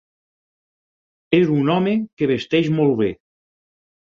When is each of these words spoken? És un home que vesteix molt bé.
És 1.41 1.53
un 1.57 1.69
home 1.75 1.93
que 2.21 2.31
vesteix 2.33 2.73
molt 2.81 2.99
bé. 3.03 3.11